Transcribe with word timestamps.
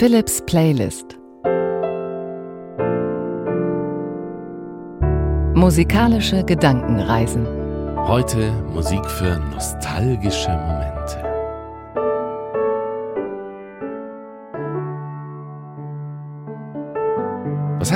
Philips 0.00 0.40
Playlist 0.46 1.18
Musikalische 5.54 6.42
Gedankenreisen 6.42 7.46
Heute 8.06 8.50
Musik 8.72 9.04
für 9.04 9.38
nostalgische 9.52 10.48
Momente. 10.52 10.99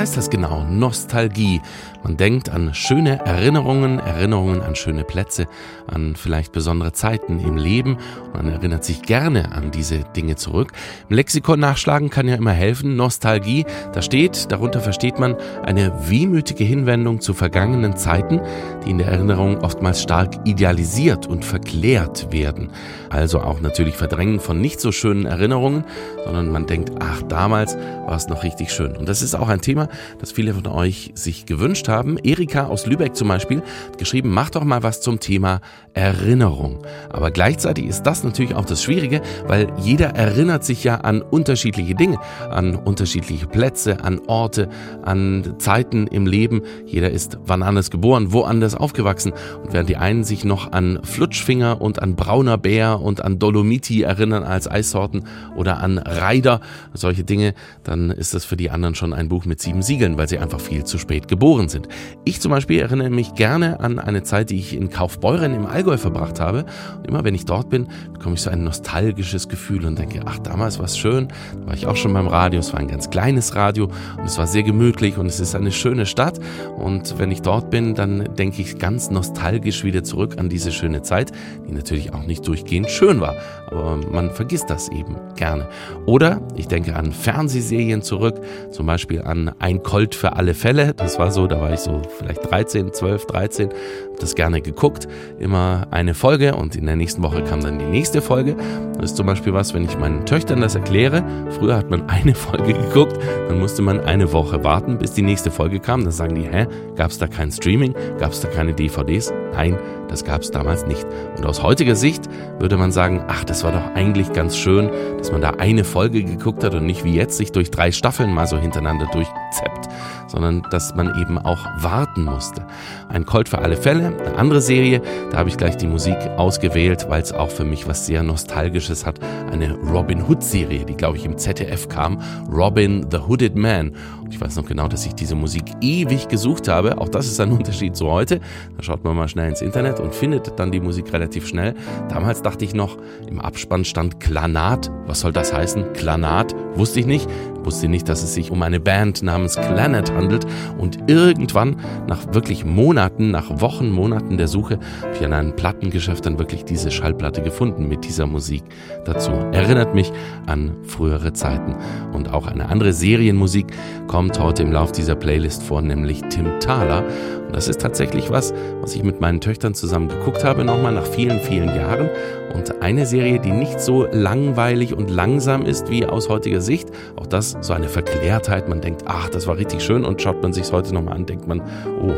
Heißt 0.05 0.17
das 0.17 0.29
genau? 0.29 0.63
Nostalgie. 0.69 1.61
Man 2.03 2.15
denkt 2.15 2.49
an 2.49 2.75
schöne 2.75 3.25
Erinnerungen, 3.25 3.97
Erinnerungen 3.97 4.61
an 4.61 4.75
schöne 4.75 5.03
Plätze, 5.03 5.47
an 5.87 6.15
vielleicht 6.15 6.51
besondere 6.51 6.93
Zeiten 6.93 7.39
im 7.39 7.57
Leben. 7.57 7.97
Man 8.31 8.47
erinnert 8.47 8.83
sich 8.83 9.01
gerne 9.01 9.51
an 9.53 9.71
diese 9.71 10.03
Dinge 10.15 10.35
zurück. 10.35 10.73
Im 11.09 11.15
Lexikon 11.15 11.59
nachschlagen 11.59 12.11
kann 12.11 12.27
ja 12.27 12.35
immer 12.35 12.51
helfen. 12.51 12.95
Nostalgie, 12.95 13.65
da 13.93 14.03
steht, 14.03 14.51
darunter 14.51 14.79
versteht 14.79 15.17
man 15.17 15.35
eine 15.63 15.91
wehmütige 16.07 16.63
Hinwendung 16.63 17.19
zu 17.19 17.33
vergangenen 17.33 17.97
Zeiten, 17.97 18.41
die 18.85 18.91
in 18.91 18.99
der 18.99 19.07
Erinnerung 19.07 19.57
oftmals 19.61 20.03
stark 20.03 20.35
idealisiert 20.43 21.25
und 21.25 21.43
verklärt 21.43 22.31
werden. 22.31 22.69
Also 23.09 23.41
auch 23.41 23.59
natürlich 23.59 23.95
Verdrängen 23.95 24.39
von 24.39 24.61
nicht 24.61 24.79
so 24.79 24.91
schönen 24.91 25.25
Erinnerungen, 25.25 25.83
sondern 26.23 26.51
man 26.51 26.67
denkt, 26.67 26.91
ach, 26.99 27.23
damals 27.23 27.75
war 27.75 28.17
es 28.17 28.27
noch 28.27 28.43
richtig 28.43 28.71
schön. 28.71 28.95
Und 28.95 29.09
das 29.09 29.23
ist 29.23 29.33
auch 29.33 29.49
ein 29.49 29.61
Thema, 29.61 29.75
Thema, 29.75 29.89
das 30.19 30.31
viele 30.31 30.53
von 30.53 30.67
euch 30.67 31.11
sich 31.15 31.45
gewünscht 31.45 31.87
haben. 31.87 32.17
Erika 32.17 32.67
aus 32.67 32.85
Lübeck 32.85 33.15
zum 33.15 33.27
Beispiel 33.27 33.61
hat 33.87 33.97
geschrieben, 33.97 34.29
mach 34.29 34.49
doch 34.49 34.63
mal 34.63 34.83
was 34.83 35.01
zum 35.01 35.19
Thema 35.19 35.61
Erinnerung. 35.93 36.79
Aber 37.09 37.31
gleichzeitig 37.31 37.85
ist 37.85 38.03
das 38.03 38.23
natürlich 38.23 38.53
auch 38.55 38.65
das 38.65 38.83
Schwierige, 38.83 39.21
weil 39.47 39.71
jeder 39.77 40.09
erinnert 40.09 40.63
sich 40.63 40.83
ja 40.83 40.95
an 40.95 41.21
unterschiedliche 41.21 41.95
Dinge, 41.95 42.19
an 42.49 42.75
unterschiedliche 42.75 43.47
Plätze, 43.47 44.03
an 44.03 44.19
Orte, 44.27 44.69
an 45.03 45.55
Zeiten 45.57 46.07
im 46.07 46.27
Leben. 46.27 46.61
Jeder 46.85 47.09
ist 47.09 47.37
wann 47.45 47.63
anders 47.63 47.91
geboren, 47.91 48.33
woanders 48.33 48.75
aufgewachsen. 48.75 49.31
Und 49.63 49.73
während 49.73 49.89
die 49.89 49.97
einen 49.97 50.23
sich 50.23 50.43
noch 50.43 50.71
an 50.71 50.99
Flutschfinger 51.03 51.81
und 51.81 52.01
an 52.01 52.15
brauner 52.15 52.57
Bär 52.57 53.01
und 53.01 53.21
an 53.21 53.39
Dolomiti 53.39 54.01
erinnern 54.01 54.43
als 54.43 54.69
Eissorten 54.69 55.23
oder 55.55 55.77
an 55.79 55.97
Reider, 55.97 56.59
solche 56.93 57.23
Dinge, 57.23 57.53
dann 57.83 58.11
ist 58.11 58.33
das 58.33 58.45
für 58.45 58.57
die 58.57 58.69
anderen 58.69 58.95
schon 58.95 59.13
ein 59.13 59.29
Buch 59.29 59.45
mit 59.45 59.61
sieben 59.61 59.81
Siegeln, 59.85 60.17
weil 60.17 60.27
sie 60.27 60.39
einfach 60.39 60.59
viel 60.59 60.83
zu 60.83 60.97
spät 60.97 61.27
geboren 61.27 61.69
sind. 61.69 61.87
Ich 62.23 62.41
zum 62.41 62.51
Beispiel 62.51 62.79
erinnere 62.79 63.09
mich 63.09 63.35
gerne 63.35 63.79
an 63.79 63.99
eine 63.99 64.23
Zeit, 64.23 64.49
die 64.49 64.57
ich 64.57 64.75
in 64.75 64.89
Kaufbeuren 64.89 65.53
im 65.53 65.65
Allgäu 65.65 65.97
verbracht 65.97 66.39
habe. 66.39 66.65
Und 66.97 67.07
immer 67.07 67.23
wenn 67.23 67.35
ich 67.35 67.45
dort 67.45 67.69
bin, 67.69 67.87
bekomme 68.13 68.35
ich 68.35 68.41
so 68.41 68.49
ein 68.49 68.63
nostalgisches 68.63 69.47
Gefühl 69.47 69.85
und 69.85 69.97
denke, 69.97 70.21
ach, 70.25 70.39
damals 70.39 70.79
war 70.79 70.85
es 70.85 70.97
schön, 70.97 71.27
da 71.61 71.67
war 71.67 71.73
ich 71.73 71.87
auch 71.87 71.95
schon 71.95 72.13
beim 72.13 72.27
Radio, 72.27 72.59
es 72.59 72.73
war 72.73 72.79
ein 72.79 72.87
ganz 72.87 73.09
kleines 73.09 73.55
Radio 73.55 73.85
und 74.17 74.25
es 74.25 74.37
war 74.37 74.47
sehr 74.47 74.63
gemütlich 74.63 75.17
und 75.17 75.27
es 75.27 75.39
ist 75.39 75.55
eine 75.55 75.71
schöne 75.71 76.05
Stadt. 76.05 76.39
Und 76.77 77.17
wenn 77.17 77.31
ich 77.31 77.41
dort 77.41 77.69
bin, 77.69 77.95
dann 77.95 78.35
denke 78.35 78.61
ich 78.61 78.77
ganz 78.79 79.09
nostalgisch 79.11 79.83
wieder 79.83 80.03
zurück 80.03 80.37
an 80.37 80.49
diese 80.49 80.71
schöne 80.71 81.01
Zeit, 81.01 81.31
die 81.67 81.73
natürlich 81.73 82.13
auch 82.13 82.25
nicht 82.25 82.47
durchgehend 82.47 82.89
schön 82.89 83.21
war, 83.21 83.35
aber 83.67 83.97
man 84.11 84.31
vergisst 84.31 84.69
das 84.69 84.89
eben 84.89 85.17
gerne. 85.35 85.67
Oder 86.05 86.41
ich 86.55 86.67
denke 86.67 86.95
an 86.95 87.11
Fernsehserien 87.11 88.01
zurück, 88.01 88.35
zum 88.71 88.85
Beispiel 88.85 89.21
an 89.21 89.51
ein 89.59 89.74
Colt 89.83 90.15
für 90.15 90.33
alle 90.33 90.53
Fälle. 90.53 90.93
Das 90.93 91.19
war 91.19 91.31
so, 91.31 91.47
da 91.47 91.59
war 91.59 91.73
ich 91.73 91.79
so 91.79 92.01
vielleicht 92.17 92.49
13, 92.49 92.93
12, 92.93 93.25
13, 93.25 93.69
habe 94.15 94.21
das 94.21 94.35
gerne 94.35 94.61
geguckt. 94.61 95.07
Immer 95.39 95.87
eine 95.91 96.13
Folge 96.13 96.55
und 96.55 96.75
in 96.75 96.85
der 96.85 96.95
nächsten 96.95 97.21
Woche 97.21 97.43
kam 97.43 97.61
dann 97.61 97.79
die 97.79 97.85
nächste 97.85 98.21
Folge. 98.21 98.55
Das 98.95 99.11
ist 99.11 99.17
zum 99.17 99.25
Beispiel 99.27 99.53
was, 99.53 99.73
wenn 99.73 99.83
ich 99.83 99.97
meinen 99.97 100.25
Töchtern 100.25 100.61
das 100.61 100.75
erkläre. 100.75 101.23
Früher 101.59 101.75
hat 101.75 101.89
man 101.89 102.03
eine 102.09 102.33
Folge 102.33 102.73
geguckt, 102.73 103.19
dann 103.49 103.59
musste 103.59 103.81
man 103.81 103.99
eine 103.99 104.31
Woche 104.31 104.63
warten, 104.63 104.97
bis 104.97 105.11
die 105.13 105.21
nächste 105.21 105.51
Folge 105.51 105.79
kam. 105.79 106.03
Dann 106.03 106.11
sagen 106.11 106.35
die, 106.35 106.47
hä, 106.47 106.67
gab 106.95 107.11
es 107.11 107.17
da 107.17 107.27
kein 107.27 107.51
Streaming? 107.51 107.93
Gab 108.17 108.31
es 108.31 108.39
da 108.39 108.47
keine 108.47 108.73
DVDs? 108.73 109.33
Nein, 109.53 109.77
das 110.07 110.23
gab 110.23 110.41
es 110.41 110.51
damals 110.51 110.85
nicht. 110.85 111.05
Und 111.37 111.45
aus 111.45 111.61
heutiger 111.61 111.95
Sicht 111.95 112.29
würde 112.59 112.77
man 112.77 112.91
sagen, 112.91 113.23
ach, 113.27 113.43
das 113.43 113.63
war 113.63 113.71
doch 113.71 113.95
eigentlich 113.95 114.31
ganz 114.33 114.55
schön, 114.55 114.89
dass 115.17 115.31
man 115.31 115.41
da 115.41 115.51
eine 115.51 115.83
Folge 115.83 116.23
geguckt 116.23 116.63
hat 116.63 116.73
und 116.73 116.85
nicht 116.85 117.03
wie 117.03 117.15
jetzt 117.15 117.37
sich 117.37 117.51
durch 117.51 117.71
drei 117.71 117.91
Staffeln 117.91 118.33
mal 118.33 118.47
so 118.47 118.57
hintereinander 118.57 119.07
durchzeppt, 119.11 119.89
sondern 120.27 120.61
dass 120.71 120.95
man 120.95 121.19
eben 121.19 121.37
auch 121.37 121.65
warten 121.79 122.23
musste. 122.23 122.65
Ein 123.09 123.25
Colt 123.25 123.49
für 123.49 123.59
alle 123.59 123.77
Fälle, 123.77 124.04
eine 124.07 124.35
andere 124.35 124.61
Serie, 124.61 125.01
da 125.31 125.37
habe 125.37 125.49
ich 125.49 125.57
gleich 125.57 125.77
die 125.77 125.87
Musik 125.87 126.17
ausgewählt, 126.37 127.07
weil 127.09 127.21
es 127.21 127.31
auch 127.31 127.49
für 127.49 127.63
mich 127.63 127.87
was 127.87 128.05
sehr 128.05 128.23
Nostalgisches 128.23 129.05
hat. 129.05 129.19
Eine 129.51 129.73
Robin 129.75 130.23
Hood 130.27 130.43
Serie, 130.43 130.85
die 130.85 130.95
glaube 130.95 131.17
ich 131.17 131.25
im 131.25 131.37
ZDF 131.37 131.89
kam, 131.89 132.21
Robin 132.51 133.05
the 133.11 133.19
Hooded 133.19 133.55
Man. 133.55 133.93
Und 134.23 134.33
ich 134.33 134.41
weiß 134.41 134.55
noch 134.55 134.65
genau, 134.65 134.87
dass 134.87 135.05
ich 135.05 135.13
diese 135.13 135.35
Musik 135.35 135.65
ewig 135.81 136.27
gesucht 136.27 136.67
habe. 136.67 136.97
Auch 136.99 137.09
das 137.09 137.27
ist 137.27 137.39
ein 137.39 137.51
Unterschied 137.57 137.95
zu 137.95 138.09
heute. 138.09 138.39
Da 138.75 138.83
schaut 138.83 139.03
man 139.03 139.15
mal 139.15 139.27
schnell 139.27 139.49
ins 139.49 139.61
Internet 139.61 139.99
und 139.99 140.15
findet 140.15 140.59
dann 140.59 140.71
die 140.71 140.79
Musik 140.79 141.13
relativ 141.13 141.47
schnell. 141.47 141.75
Damals 142.09 142.41
dachte 142.41 142.65
ich 142.65 142.73
noch, 142.73 142.97
im 143.29 143.39
Abspann 143.39 143.85
stand 143.85 144.19
Klanat. 144.19 144.91
Was 145.05 145.19
soll 145.19 145.31
das 145.31 145.53
heißen? 145.53 145.93
Klanat? 145.93 146.55
Wusste 146.75 146.99
ich 146.99 147.05
nicht. 147.05 147.29
Wusste 147.65 147.87
nicht, 147.87 148.07
dass 148.07 148.23
es 148.23 148.33
sich 148.33 148.51
um 148.51 148.61
eine 148.61 148.79
Band 148.79 149.23
namens 149.23 149.55
Clanet 149.55 150.13
handelt. 150.13 150.45
Und 150.77 151.09
irgendwann, 151.09 151.77
nach 152.07 152.33
wirklich 152.33 152.63
Monaten, 152.65 153.31
nach 153.31 153.61
Wochen, 153.61 153.89
Monaten 153.89 154.37
der 154.37 154.47
Suche, 154.47 154.79
habe 155.01 155.15
ich 155.15 155.25
an 155.25 155.33
einem 155.33 155.55
Plattengeschäft 155.55 156.25
dann 156.25 156.39
wirklich 156.39 156.65
diese 156.65 156.91
Schallplatte 156.91 157.41
gefunden 157.41 157.87
mit 157.87 158.05
dieser 158.05 158.27
Musik 158.27 158.63
dazu. 159.05 159.31
Erinnert 159.51 159.95
mich 159.95 160.11
an 160.45 160.75
frühere 160.83 161.33
Zeiten. 161.33 161.75
Und 162.13 162.33
auch 162.33 162.47
eine 162.47 162.69
andere 162.69 162.93
Serienmusik 162.93 163.67
kommt 164.07 164.39
heute 164.39 164.63
im 164.63 164.71
Lauf 164.71 164.91
dieser 164.91 165.15
Playlist 165.15 165.63
vor, 165.63 165.81
nämlich 165.81 166.21
Tim 166.29 166.59
Thaler. 166.59 167.03
Und 167.47 167.55
das 167.55 167.67
ist 167.67 167.81
tatsächlich 167.81 168.29
was, 168.29 168.53
was 168.81 168.95
ich 168.95 169.03
mit 169.03 169.21
meinen 169.21 169.41
Töchtern 169.41 169.73
zusammen 169.73 170.07
geguckt 170.07 170.43
habe, 170.43 170.63
nochmal 170.63 170.93
nach 170.93 171.05
vielen, 171.05 171.39
vielen 171.39 171.75
Jahren. 171.75 172.09
Und 172.55 172.81
eine 172.81 173.05
Serie, 173.05 173.39
die 173.39 173.51
nicht 173.51 173.81
so 173.81 174.07
langweilig 174.11 174.93
und 174.93 175.09
langsam 175.09 175.65
ist 175.65 175.89
wie 175.89 176.05
aus 176.05 176.29
heutiger 176.29 176.61
Sicht. 176.61 176.89
Auch 177.17 177.27
das 177.27 177.57
so 177.59 177.73
eine 177.73 177.89
Verklärtheit. 177.89 178.69
Man 178.69 178.79
denkt, 178.79 179.03
ach, 179.05 179.29
das 179.29 179.45
war 179.45 179.57
richtig 179.57 179.83
schön. 179.83 180.05
Und 180.05 180.21
schaut 180.21 180.41
man 180.41 180.53
sich 180.53 180.71
heute 180.71 180.93
nochmal 180.93 181.15
an, 181.15 181.25
denkt 181.25 181.47
man, 181.47 181.61
oh, 182.01 182.13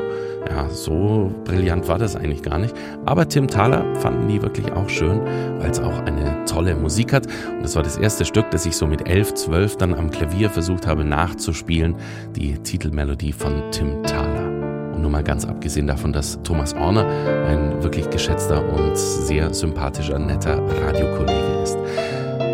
ja, 0.47 0.70
so 0.70 1.31
brillant 1.44 1.88
war 1.88 1.97
das 1.97 2.16
eigentlich 2.16 2.44
gar 2.44 2.59
nicht. 2.59 2.76
Aber 3.06 3.28
Tim 3.28 3.47
Thaler 3.47 3.84
fanden 3.96 4.28
die 4.28 4.42
wirklich 4.42 4.72
auch 4.72 4.88
schön, 4.90 5.20
weil 5.59 5.72
es 5.72 5.80
auch 5.80 6.00
eine 6.06 6.46
tolle 6.46 6.76
Musik 6.76 7.14
hat. 7.14 7.26
Und 7.26 7.64
das 7.64 7.76
war 7.76 7.84
das 7.84 7.97
erste 7.97 8.24
Stück, 8.24 8.52
das 8.52 8.66
ich 8.66 8.78
so 8.78 8.86
mit 8.86 9.09
elf, 9.09 9.34
zwölf 9.34 9.76
dann 9.76 9.96
am 9.96 10.12
Klavier 10.12 10.52
versucht 10.52 10.86
habe 10.86 11.03
nachzuspielen. 11.03 11.96
Die 12.36 12.53
Titelmelodie 12.59 13.34
von 13.34 13.72
Tim 13.72 14.03
Thaler. 14.03 14.37
Nur 15.07 15.13
mal 15.13 15.23
ganz 15.23 15.45
abgesehen 15.45 15.88
davon, 15.88 16.12
dass 16.12 16.38
Thomas 16.44 16.73
Orner 16.73 17.07
ein 17.47 17.81
wirklich 17.81 18.09
geschätzter 18.09 18.62
und 18.62 18.97
sehr 18.97 19.53
sympathischer, 19.53 20.19
netter 20.19 20.62
Radiokollege 20.85 21.63
ist. 21.63 21.78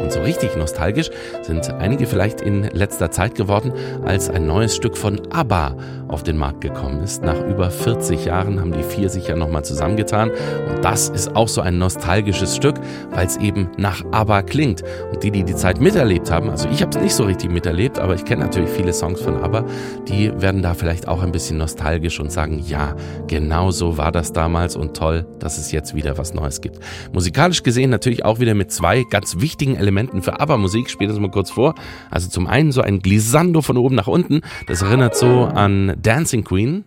Und 0.03 0.11
so 0.11 0.19
richtig 0.19 0.55
nostalgisch 0.55 1.09
sind 1.41 1.67
einige 1.71 2.05
vielleicht 2.05 2.41
in 2.41 2.61
letzter 2.61 3.09
Zeit 3.09 3.33
geworden, 3.33 3.73
als 4.05 4.29
ein 4.29 4.45
neues 4.45 4.75
Stück 4.75 4.97
von 4.97 5.19
ABBA 5.31 5.75
auf 6.13 6.23
den 6.23 6.37
Markt 6.37 6.61
gekommen 6.61 7.01
ist. 7.01 7.23
Nach 7.23 7.39
über 7.47 7.71
40 7.71 8.25
Jahren 8.25 8.59
haben 8.59 8.71
die 8.71 8.83
vier 8.83 9.09
sich 9.09 9.27
ja 9.27 9.35
nochmal 9.35 9.65
zusammengetan. 9.65 10.29
Und 10.29 10.85
das 10.85 11.09
ist 11.09 11.35
auch 11.35 11.47
so 11.47 11.61
ein 11.61 11.79
nostalgisches 11.79 12.55
Stück, 12.55 12.75
weil 13.11 13.25
es 13.25 13.37
eben 13.37 13.69
nach 13.77 14.03
ABBA 14.11 14.43
klingt. 14.43 14.83
Und 15.11 15.23
die, 15.23 15.31
die 15.31 15.43
die 15.43 15.55
Zeit 15.55 15.81
miterlebt 15.81 16.29
haben, 16.29 16.49
also 16.49 16.69
ich 16.69 16.81
habe 16.81 16.95
es 16.95 17.03
nicht 17.03 17.15
so 17.15 17.23
richtig 17.23 17.51
miterlebt, 17.51 17.97
aber 17.97 18.13
ich 18.13 18.25
kenne 18.25 18.43
natürlich 18.43 18.69
viele 18.69 18.93
Songs 18.93 19.21
von 19.21 19.37
ABBA, 19.37 19.65
die 20.07 20.31
werden 20.39 20.61
da 20.61 20.75
vielleicht 20.75 21.07
auch 21.07 21.23
ein 21.23 21.31
bisschen 21.31 21.57
nostalgisch 21.57 22.19
und 22.19 22.31
sagen, 22.31 22.63
ja, 22.65 22.95
genau 23.27 23.71
so 23.71 23.97
war 23.97 24.11
das 24.11 24.33
damals 24.33 24.75
und 24.75 24.95
toll, 24.95 25.25
dass 25.39 25.57
es 25.57 25.71
jetzt 25.71 25.95
wieder 25.95 26.17
was 26.17 26.33
Neues 26.33 26.61
gibt. 26.61 26.79
Musikalisch 27.11 27.63
gesehen 27.63 27.89
natürlich 27.89 28.23
auch 28.23 28.39
wieder 28.39 28.53
mit 28.53 28.71
zwei 28.71 29.03
ganz 29.09 29.39
wichtigen 29.39 29.75
Elementen 29.77 30.21
für 30.21 30.39
ABBA-Musik. 30.39 30.89
Spiele 30.89 31.09
das 31.09 31.19
mal 31.19 31.31
kurz 31.31 31.49
vor. 31.49 31.73
Also 32.11 32.29
zum 32.29 32.45
einen 32.45 32.71
so 32.71 32.81
ein 32.81 32.99
Glissando 32.99 33.61
von 33.61 33.77
oben 33.77 33.95
nach 33.95 34.07
unten. 34.07 34.41
Das 34.67 34.83
erinnert 34.83 35.15
so 35.15 35.45
an 35.45 35.95
Dancing 36.03 36.43
Queen. 36.43 36.85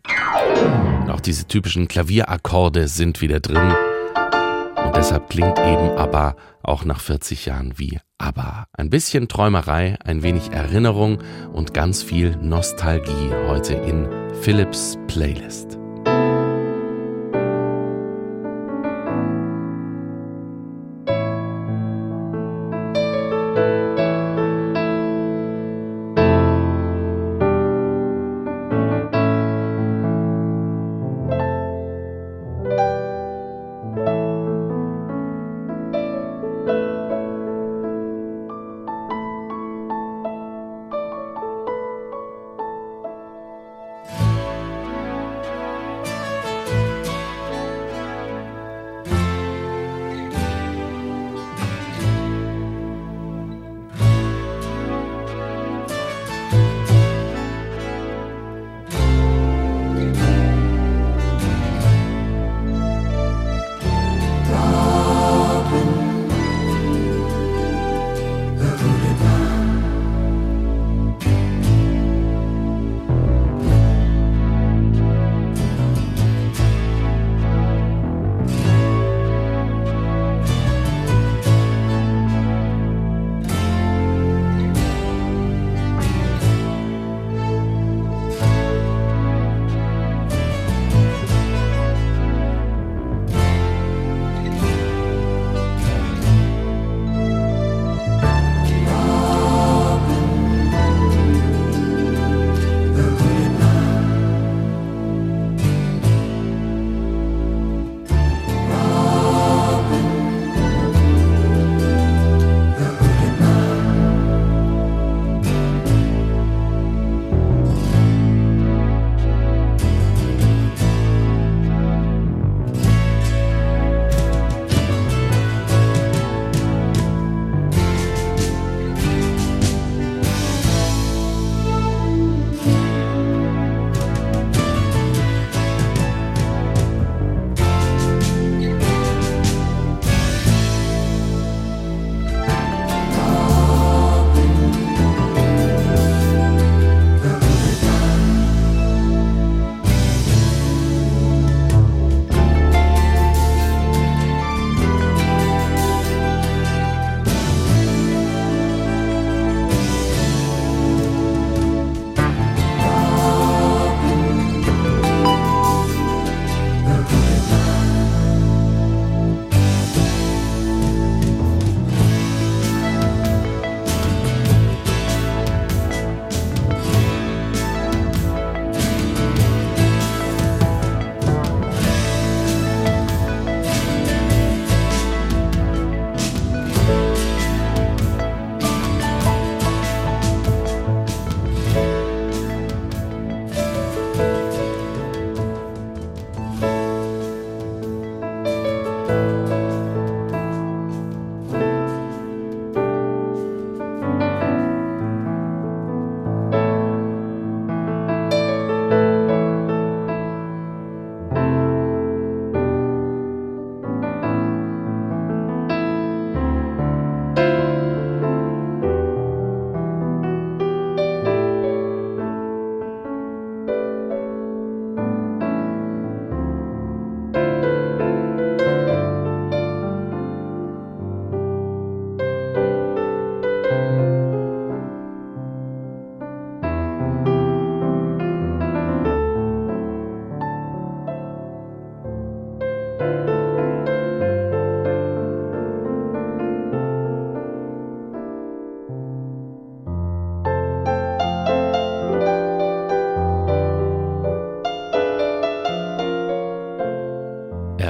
Und 1.03 1.11
auch 1.11 1.21
diese 1.21 1.49
typischen 1.49 1.89
Klavierakkorde 1.89 2.87
sind 2.87 3.21
wieder 3.21 3.41
drin. 3.41 3.75
Und 4.85 4.95
deshalb 4.95 5.29
klingt 5.31 5.59
eben 5.59 5.91
ABBA 5.97 6.37
auch 6.63 6.85
nach 6.85 7.01
40 7.01 7.47
Jahren 7.47 7.79
wie 7.79 7.99
ABBA. 8.19 8.67
Ein 8.73 8.91
bisschen 8.91 9.29
Träumerei, 9.29 9.97
ein 10.05 10.23
wenig 10.23 10.53
Erinnerung 10.53 11.19
und 11.53 11.75
ganz 11.75 12.03
viel 12.03 12.37
Nostalgie 12.37 13.31
heute 13.49 13.75
in 13.75 14.09
Philips 14.43 14.99
Playlist. 15.09 15.79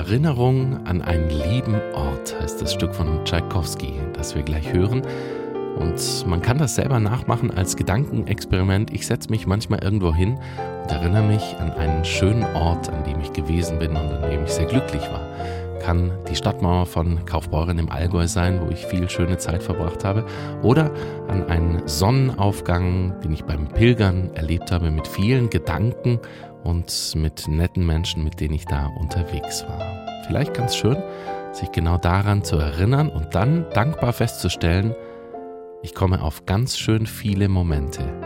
Erinnerung 0.06 0.86
an 0.86 1.02
einen 1.02 1.28
lieben 1.30 1.80
Ort 1.92 2.40
heißt 2.40 2.62
das 2.62 2.72
Stück 2.72 2.94
von 2.94 3.24
Tchaikovsky, 3.24 3.94
das 4.12 4.36
wir 4.36 4.44
gleich 4.44 4.72
hören. 4.72 5.02
Und 5.80 6.26
man 6.28 6.40
kann 6.40 6.58
das 6.58 6.76
selber 6.76 7.00
nachmachen 7.00 7.50
als 7.50 7.74
Gedankenexperiment. 7.74 8.92
Ich 8.92 9.04
setze 9.04 9.30
mich 9.30 9.48
manchmal 9.48 9.82
irgendwo 9.82 10.14
hin 10.14 10.38
und 10.84 10.92
erinnere 10.92 11.24
mich 11.24 11.42
an 11.58 11.72
einen 11.72 12.04
schönen 12.04 12.44
Ort, 12.54 12.88
an 12.88 13.02
dem 13.02 13.20
ich 13.20 13.32
gewesen 13.32 13.80
bin 13.80 13.90
und 13.90 13.96
an 13.96 14.30
dem 14.30 14.44
ich 14.44 14.52
sehr 14.52 14.66
glücklich 14.66 15.02
war. 15.02 15.26
Kann 15.80 16.12
die 16.30 16.36
Stadtmauer 16.36 16.86
von 16.86 17.24
Kaufbeuren 17.26 17.80
im 17.80 17.90
Allgäu 17.90 18.28
sein, 18.28 18.60
wo 18.64 18.70
ich 18.70 18.86
viel 18.86 19.10
schöne 19.10 19.38
Zeit 19.38 19.64
verbracht 19.64 20.04
habe, 20.04 20.24
oder 20.62 20.92
an 21.26 21.48
einen 21.48 21.82
Sonnenaufgang, 21.86 23.20
den 23.24 23.32
ich 23.32 23.44
beim 23.44 23.66
Pilgern 23.66 24.30
erlebt 24.34 24.70
habe, 24.70 24.92
mit 24.92 25.08
vielen 25.08 25.50
Gedanken 25.50 26.20
und 26.62 27.12
mit 27.16 27.48
netten 27.48 27.84
Menschen, 27.84 28.22
mit 28.22 28.38
denen 28.38 28.54
ich 28.54 28.66
da 28.66 28.86
unterwegs 29.00 29.64
war. 29.68 29.95
Vielleicht 30.26 30.54
ganz 30.54 30.76
schön, 30.76 30.96
sich 31.52 31.70
genau 31.72 31.98
daran 31.98 32.44
zu 32.44 32.56
erinnern 32.56 33.08
und 33.08 33.34
dann 33.34 33.66
dankbar 33.72 34.12
festzustellen, 34.12 34.94
ich 35.82 35.94
komme 35.94 36.22
auf 36.22 36.46
ganz 36.46 36.76
schön 36.76 37.06
viele 37.06 37.48
Momente 37.48 38.25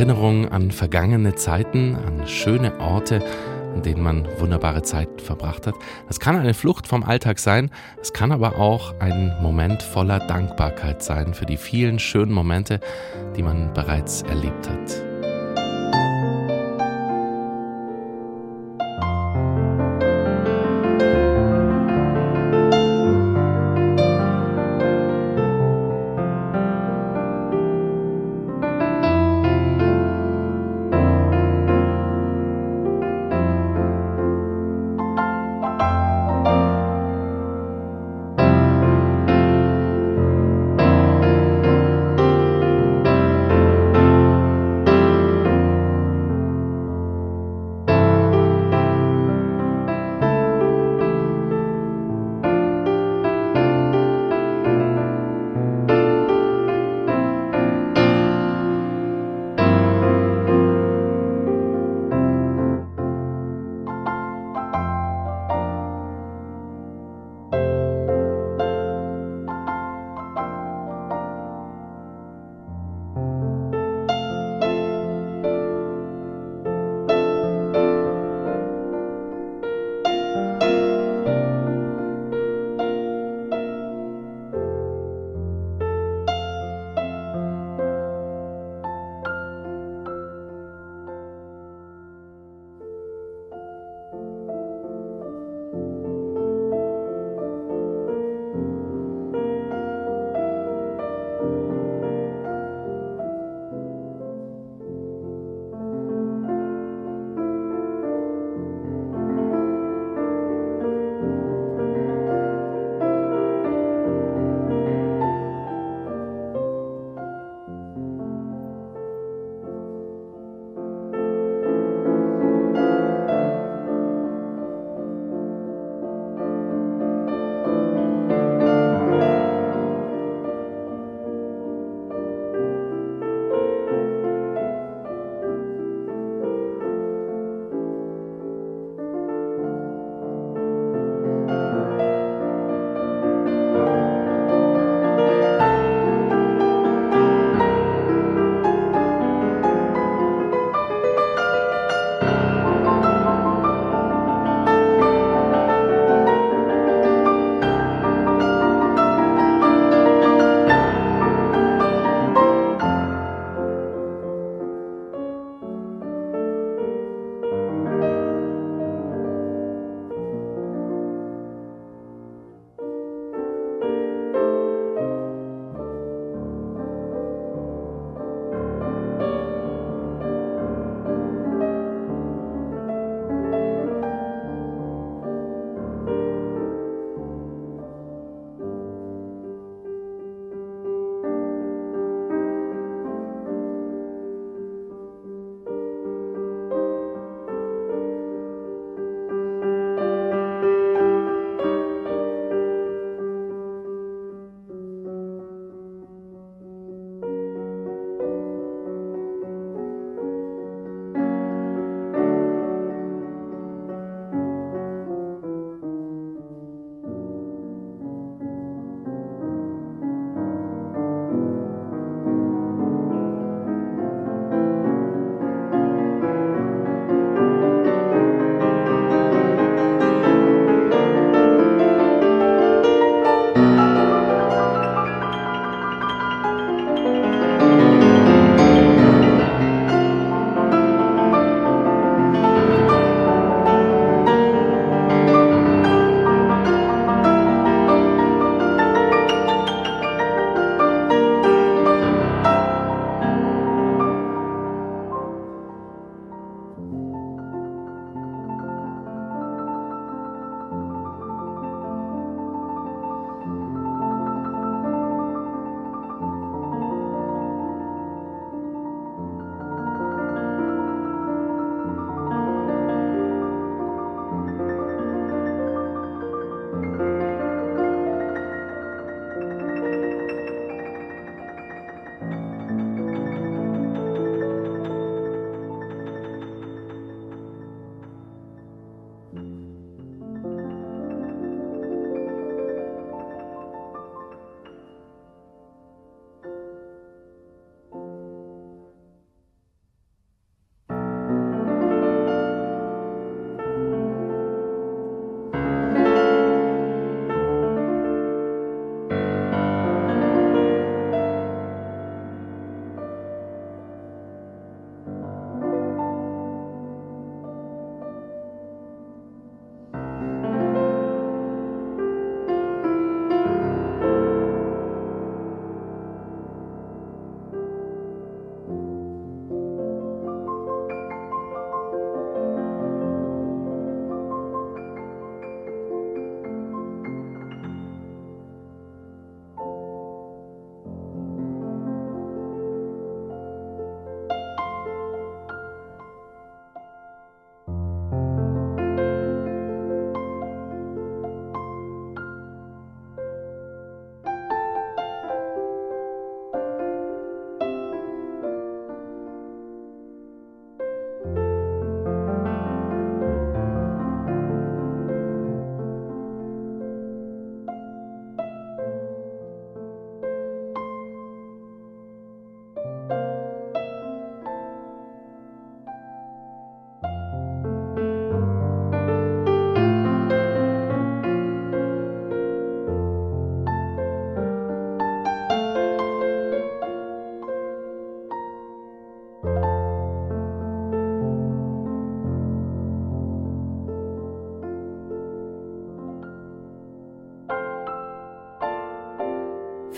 Erinnerung 0.00 0.48
an 0.48 0.70
vergangene 0.70 1.34
Zeiten, 1.34 1.94
an 1.94 2.26
schöne 2.26 2.80
Orte, 2.80 3.22
an 3.74 3.82
denen 3.82 4.02
man 4.02 4.26
wunderbare 4.38 4.80
Zeit 4.80 5.20
verbracht 5.20 5.66
hat. 5.66 5.74
Das 6.08 6.18
kann 6.18 6.36
eine 6.36 6.54
Flucht 6.54 6.88
vom 6.88 7.02
Alltag 7.02 7.38
sein, 7.38 7.70
es 8.00 8.14
kann 8.14 8.32
aber 8.32 8.58
auch 8.58 8.98
ein 8.98 9.36
Moment 9.42 9.82
voller 9.82 10.18
Dankbarkeit 10.20 11.02
sein 11.02 11.34
für 11.34 11.44
die 11.44 11.58
vielen 11.58 11.98
schönen 11.98 12.32
Momente, 12.32 12.80
die 13.36 13.42
man 13.42 13.74
bereits 13.74 14.22
erlebt 14.22 14.70
hat. 14.70 15.09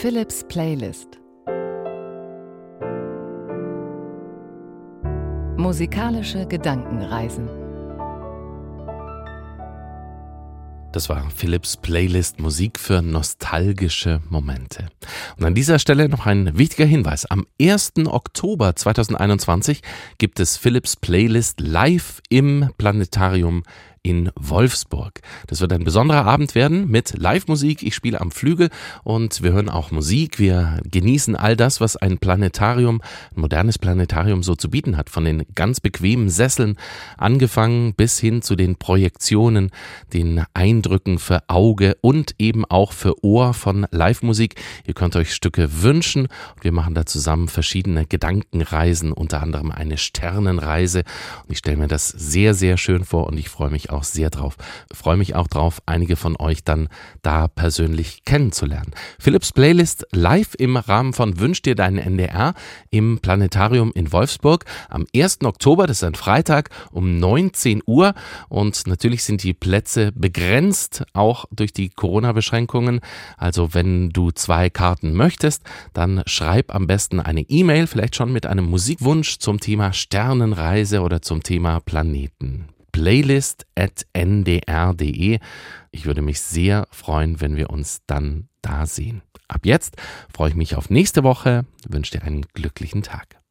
Philips 0.03 0.43
Playlist. 0.49 1.21
Musikalische 5.57 6.45
Gedankenreisen. 6.45 7.49
Das 10.91 11.09
war 11.09 11.31
Philips 11.31 11.77
Playlist 11.77 12.41
Musik 12.41 12.81
für 12.81 13.01
nostalgische 13.01 14.21
Momente. 14.29 14.89
Und 15.39 15.45
an 15.45 15.55
dieser 15.55 15.79
Stelle 15.79 16.09
noch 16.09 16.27
ein 16.27 16.59
wichtiger 16.59 16.85
Hinweis. 16.85 17.25
Am 17.25 17.47
1. 17.61 17.93
Oktober 18.07 18.75
2021 18.75 19.83
gibt 20.19 20.41
es 20.41 20.57
Philips 20.57 20.97
Playlist 20.97 21.61
live 21.61 22.21
im 22.29 22.71
Planetarium 22.77 23.63
in 24.03 24.31
Wolfsburg. 24.35 25.21
Das 25.47 25.61
wird 25.61 25.73
ein 25.73 25.85
besonderer 25.85 26.25
Abend 26.25 26.55
werden 26.55 26.91
mit 26.91 27.17
Live-Musik. 27.17 27.83
Ich 27.83 27.95
spiele 27.95 28.21
am 28.21 28.33
Flügel 28.33 28.69
und 29.05 29.43
wir 29.43 29.53
hören 29.53 29.69
auch 29.69 29.91
Musik. 29.93 30.39
Wir 30.39 30.81
genießen 30.85 31.37
all 31.37 31.57
das, 31.57 31.81
was 31.81 31.97
ein 31.97 32.19
Planetarium, 32.19 33.01
ein 33.35 33.41
modernes 33.41 33.79
Planetarium 33.79 34.43
so 34.43 34.57
zu 34.57 34.71
bieten 34.71 34.97
hat. 34.97 35.09
Von 35.09 35.25
den 35.25 35.45
ganz 35.55 35.81
bequemen 35.81 36.31
Sesseln 36.31 36.77
angefangen 37.17 37.95
bis 37.95 38.19
hin 38.19 38.43
zu 38.43 38.57
den 38.57 38.77
Projektionen, 38.77 39.71
den 40.13 40.45
Eindrücken 40.53 41.19
für 41.19 41.49
Auge 41.49 41.97
und 42.01 42.35
eben 42.39 42.65
auch 42.65 42.93
für 42.93 43.25
Ohr 43.25 43.55
von 43.55 43.87
Live-Musik. 43.91 44.57
Ihr 44.85 44.95
könnt 44.95 45.15
euch 45.15 45.33
Stücke 45.33 45.83
wünschen 45.83 46.23
und 46.23 46.65
wir 46.65 46.73
machen 46.73 46.95
da 46.95 47.07
zusammen 47.07 47.47
verschiedene 47.47 48.07
Gedankenreisen, 48.07 49.13
unter 49.13 49.43
anderem 49.43 49.71
eine 49.71 49.97
Sternenreise. 49.97 51.05
Und 51.45 51.53
ich 51.53 51.59
stelle 51.59 51.77
mir 51.77 51.89
das 51.89 52.09
sehr, 52.09 52.55
sehr 52.55 52.77
schön 52.77 53.05
vor 53.05 53.29
und 53.29 53.39
ich 53.39 53.49
freue 53.49 53.71
auch 53.93 54.05
sehr 54.05 54.31
drauf. 54.31 54.57
Freue 54.93 55.17
mich 55.17 55.35
auch 55.35 55.49
drauf, 55.49 55.81
einige 55.87 56.17
von 56.17 56.37
euch 56.37 56.65
dann 56.65 56.89
da 57.23 57.49
persönlich 57.49 58.25
kennenzulernen. 58.25 58.93
Philips 59.19 59.53
Playlist 59.53 60.07
live 60.13 60.55
im 60.59 60.77
Rahmen 60.77 61.13
von 61.13 61.39
Wünsch 61.39 61.63
dir 61.63 61.75
deinen 61.75 61.99
NDR 61.99 62.55
im 62.91 63.19
Planetarium 63.21 63.93
in 63.95 64.13
Wolfsburg 64.13 64.65
am 64.89 65.07
1. 65.15 65.45
Oktober, 65.45 65.87
das 65.87 65.99
ist 65.99 66.05
ein 66.05 66.15
Freitag 66.15 66.71
um 66.91 67.19
19 67.19 67.83
Uhr 67.87 68.15
und 68.49 68.87
natürlich 68.87 69.25
sind 69.25 69.43
die 69.43 69.55
Plätze 69.55 70.13
begrenzt, 70.13 71.05
auch 71.13 71.45
durch 71.51 71.73
die 71.73 71.91
Corona-Beschränkungen. 71.91 73.01
Also 73.37 73.75
wenn 73.75 74.11
du 74.11 74.31
zwei 74.31 74.71
Karten 74.71 75.15
möchtest, 75.15 75.63
dann 75.93 76.23
schreib 76.27 76.75
am 76.75 76.87
besten 76.87 77.21
eine 77.21 77.43
E-Mail, 77.43 77.87
vielleicht 77.87 78.17
schon 78.17 78.33
mit 78.33 78.47
einem 78.47 78.65
Musikwunsch 78.65 79.39
zum 79.39 79.61
Thema 79.61 79.93
Sternenreise 79.93 81.01
oder 81.01 81.23
zum 81.23 81.43
Thema 81.43 81.81
Planeten 81.81 82.69
playlist.ndr.de. 82.93 85.39
Ich 85.91 86.07
würde 86.07 86.23
mich 86.23 86.41
sehr 86.41 86.87
freuen, 86.91 87.41
wenn 87.41 87.57
wir 87.57 87.71
uns 87.71 88.03
dann 88.07 88.49
da 88.63 88.87
sehen. 88.87 89.23
Ab 89.49 89.67
jetzt 89.67 89.97
freue 90.33 90.51
ich 90.51 90.55
mich 90.55 90.77
auf 90.77 90.89
nächste 90.89 91.25
Woche, 91.25 91.67
wünsche 91.89 92.13
dir 92.13 92.23
einen 92.23 92.47
glücklichen 92.55 93.03
Tag. 93.03 93.42